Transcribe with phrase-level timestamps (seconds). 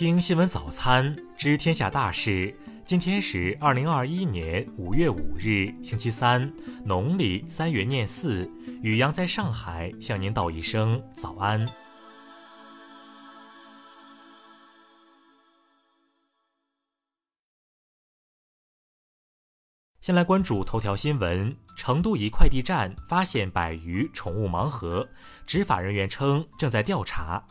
[0.00, 2.58] 听新闻早餐，知天下大事。
[2.86, 6.50] 今天是二零二一年五月五日，星期三，
[6.82, 8.50] 农历三月廿四。
[8.80, 11.68] 雨阳在上海向您道一声早安。
[20.00, 25.06] 先来关注头条新闻：成都一快递站发现百余宠物盲盒，
[25.46, 27.44] 执法人员称正在调查。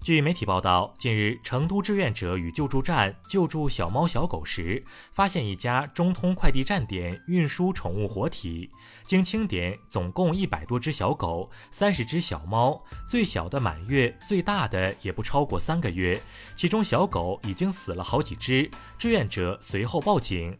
[0.00, 8.70] 据媒体报道，近日，成都志愿者与救助站救助小猫小狗时，发现一家中通快递站点运输宠物活体。
[9.04, 16.18] 经清点，总共一百多只小狗，三十只小猫，最小的满月，最大的也不超过三个月。
[16.56, 20.56] 其中小狗已经死了好几只，志愿者随后报警。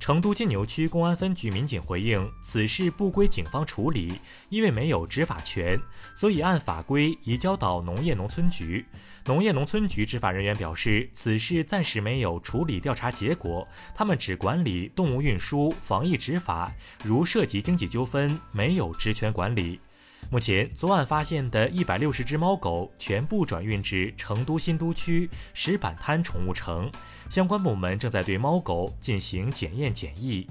[0.00, 4.14] 成都金牛区公安分局民警回应，此事不归警方处理，
[4.48, 5.78] 因为没有执法权，
[6.16, 8.82] 所以按法规移交到农业农村局。
[9.26, 16.72] 农业农村局执法人员表示，此事暂时没有处理调查结果，他们只管理动物运输、防疫执法，
[17.04, 19.78] 如涉及经济纠纷，没有职权管理。
[20.28, 26.90] 目前，昨晚发现的一百六十只猫狗全部转运至成都新都区石板滩宠物城，
[27.28, 30.46] 相关部门正在对猫狗进行检验检疫。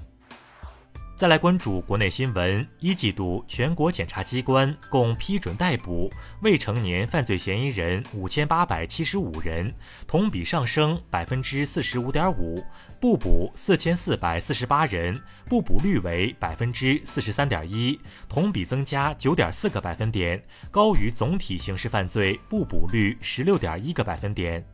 [1.20, 9.70] 再来关注国内新闻，一季度全国检察机关共批准逮捕未成年犯罪嫌疑人五千八百七十五人，
[10.06, 12.64] 同比上升百分之四十五点五，
[12.98, 24.64] 不捕四千四百四十八人，不捕率为百分之四十三点一，同比增加九点四个百分点，高于总体刑事犯罪不捕率十六点一个百分点。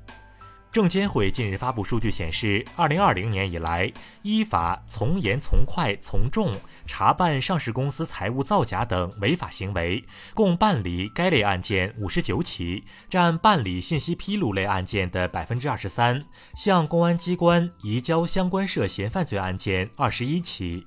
[0.76, 16.20] 证监会近日发布数据显示，二零二零年以来，依法从严、从快、从重查办上市公司财务造假等违法行为，共办理该类案件五十九起，占办理信息披露类案件的百分之二十三；
[16.54, 20.86] 向公安机关移交相关涉嫌犯罪案件二十一起。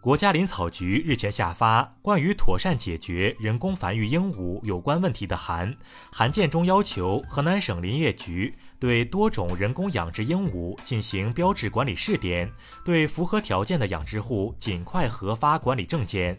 [0.00, 5.70] 国家林草局日前下发《关于妥善解决人工繁育鹦鹉有关问题的函》，
[6.10, 8.54] 函件中要求河南省林业局。
[8.80, 12.50] 对多种人工养殖鹦鹉进行标志管理试点，
[12.84, 16.36] 对符合条件的养殖户尽快核发管理证件。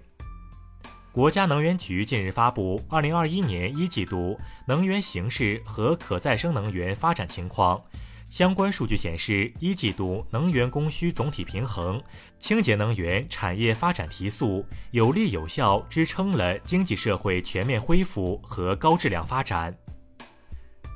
[1.11, 7.81] 国家能源局近日发布二零二一年一季度能源形势和可再生能源发展情况。
[8.29, 12.01] 相关数据显示，一季度能源供需总体平衡，
[12.39, 19.77] 清洁能源产业发展提速，有力有效支撑了经济社会全面恢复和高质量发展。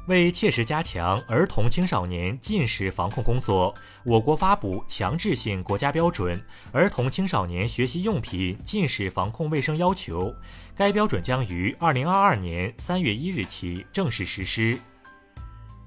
[0.07, 3.73] 为切实加强儿童青少年近视防控工作，
[4.03, 6.37] 我国发布强制性国家标准
[6.71, 10.27] 《儿童青少年学习用品近视防控卫生要求》，
[10.75, 14.77] 该标准将于二零二二年三月一日起正式实施。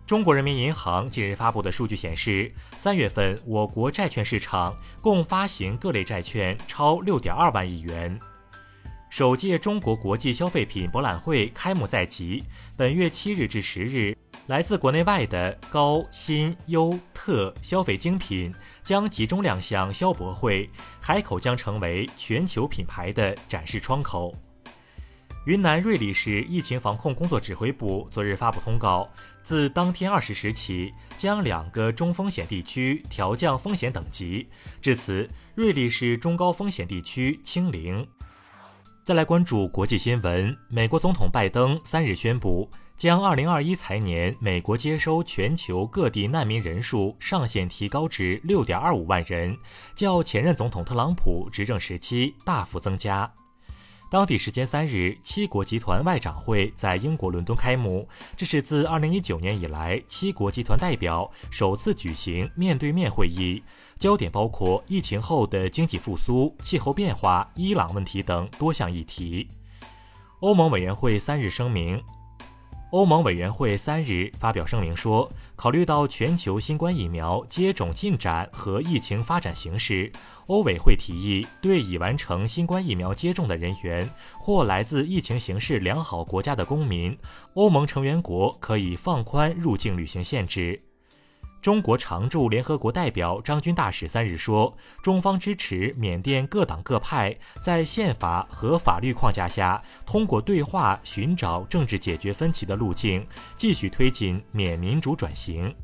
[0.05, 8.19] 中国人民银行近日发布的数据显示，三月份我国债券市场共发行各类债券超六点二万亿元。
[9.11, 12.45] 首届中国国际消费品博览会开幕在即，
[12.77, 20.69] 本月七日至十日，来自国内外的高新优特消费精品将集中亮相消博会，
[21.01, 24.35] 海口将成为全球品牌的展示窗口。
[25.47, 29.09] 云南瑞丽市疫情防控工作指挥部昨日发布通告，
[29.43, 34.47] 自当天二十时起，将两个中风险地区调降风险等级，
[34.83, 38.07] 至此，瑞丽市中高风险地区清零。
[39.09, 40.55] 再来关注国际新闻。
[40.69, 49.57] 美国总统拜登三日宣布，将二零二一财年美国接收全球各地难民人数上限提高至六点二五万人，
[49.95, 53.33] 较前任总统特朗普执政时期大幅增加。
[54.11, 58.09] 当地时间三日，七国集团外长会在英国伦敦开幕，
[58.39, 63.63] 这是自2019年以来七国集团代表首次举行面对面会议，
[63.99, 69.47] 焦点包括疫情后的经济复苏、气候变化、伊朗问题等多项议题。
[70.41, 72.03] 欧盟委员会三日声明。
[72.91, 80.10] 欧盟委员会三日发表声明说，考虑到全球新冠疫苗接种进展和疫情发展形势，
[80.47, 84.09] 欧委会提议对已完成新冠疫苗接种的人员
[84.41, 87.15] 或来自疫情形势良好国家的公民，
[87.53, 90.88] 欧盟成员国可以放宽入境旅行限制。
[91.60, 103.27] 中国常驻联合国代表张军大使三日说，中方支持缅甸各党各派在宪法和法律框架下，通过对话寻找政治解决分歧的路径，
[103.57, 105.75] 继续推进缅民主转型。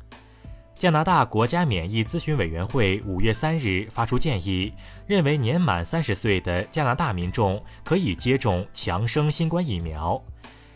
[0.73, 4.73] 加拿大国家免疫咨询委员会五月三日发出建议，
[5.07, 10.21] 认为年满三十岁的加拿大民众可以接种强生新冠疫苗。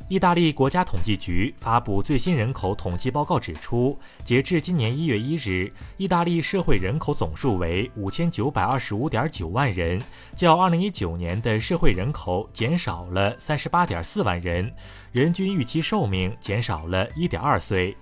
[0.09, 10.01] 意大利国家统计局发布最新人口统计报告指出，截至今年一月一日，意大利社会人口总数为五千九百二十五点九万人，
[10.35, 14.73] 较二零一九年的社会人口减少了三十八点四万人，
[15.11, 17.95] 人均预期寿命减少了一点二岁。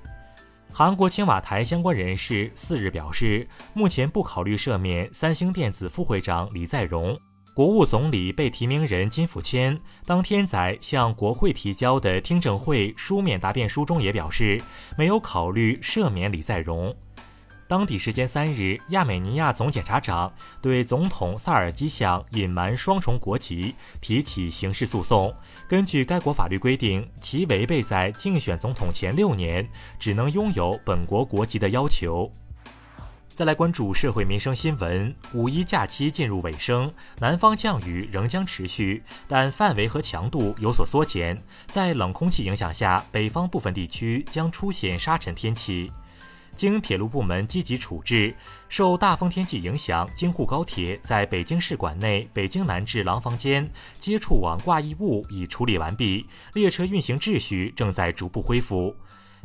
[0.71, 7.19] 韩国青瓦台相关人士四日表示，目前不考虑赦免三星电子副会长李在镕。
[7.57, 14.61] 国务总理被提名人金福谦当天在向国会提交的听证会书面答辩书中也表示，
[14.95, 16.95] 没有考虑赦免李在镕。
[17.67, 20.31] 当地时间三日，亚美尼亚总检察长
[20.61, 25.33] 对总统萨尔基相隐瞒双重国籍提起刑事诉讼。
[25.67, 29.67] 根据该国法律规定，其违背在竞选总统前六年
[29.97, 32.31] 只能拥有本国国籍的要求。
[33.37, 35.15] 再来关注社会民生新闻。
[35.31, 41.39] 五一假期进入尾声，南方降雨仍将持续，但范围和强度有所缩减。
[41.67, 45.91] 在冷空气影响下，北方部分地区将出现沙尘天气。
[46.55, 48.35] 经铁路部门积极处置，
[48.69, 53.69] 受大风天气影响，京沪高铁在北京市管内北京南至廊坊间
[53.99, 56.25] 接触网挂异物已处理完毕，
[56.55, 58.95] 列车运行秩序正在逐步恢复。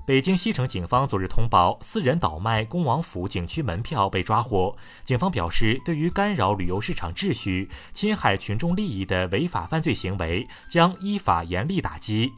[0.04, 4.76] 北京西城警方昨日通报，私人倒卖恭王府景区门票被抓获。
[5.04, 12.32] 警方表示，对于干扰旅游市场秩序、侵害群众利益的违法犯罪行为，将依法严厉打击。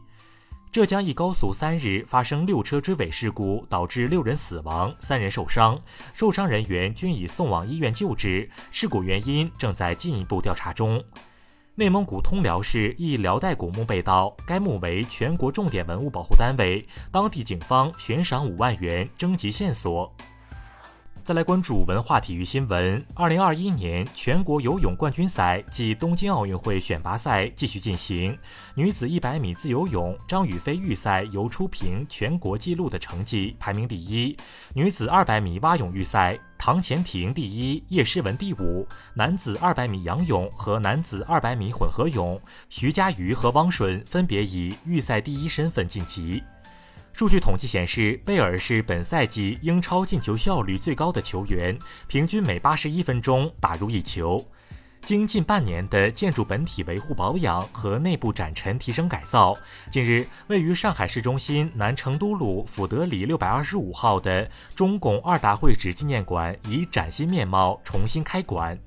[0.71, 5.81] 浙江一高速三日发生六车追尾事故，导致六人死亡、三人受伤，
[6.13, 11.03] 受伤人员均已送往医院救治，事故原因正在进一步调查中。
[11.77, 20.09] 内蒙古通辽市一辽代古墓被盗，该墓为全国重点文物保护单位，当地警方悬赏五万元征集线索。
[21.25, 23.03] 再来关注文化体育新闻。
[23.15, 28.37] 二零二一年全国游泳冠军赛暨东京奥运会选拔赛继续进行。
[28.75, 34.37] 女子一百米自由泳，张雨霏预赛游出平全国纪录的成绩，排名第一。
[34.75, 38.87] 女子二百米蛙泳预赛，唐钱婷第一，叶诗文第五。
[39.15, 42.39] 男子二百米仰泳和男子二百米混合泳，
[42.69, 46.43] 徐嘉余和汪顺分别以预赛第一身份晋级。
[47.15, 51.79] 数据统计显示，贝尔是本赛季英超进球效率最高的球员，
[52.09, 54.45] 平均每八十一分钟打入一球。
[55.01, 59.57] 经近半年的建筑本体维护保养和内部展陈提升改造，
[59.89, 68.77] 近日，位于上海市中心南成都路福德里六百二十五号的中共二大会址纪念馆以崭新面貌重新开馆。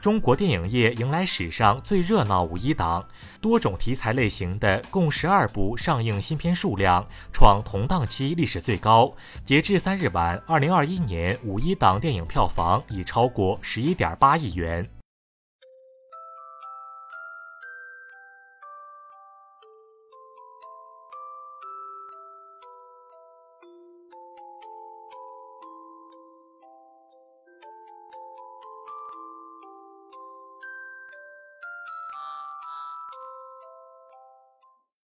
[0.00, 3.06] 中国电影业迎来史上最热闹五一档，
[3.38, 9.12] 多种题材类型的共十二部上映新片数量创同档期历史最高。
[9.44, 14.88] 截至三日晚，二零二一年五一档电影票房已超过十一点八亿元。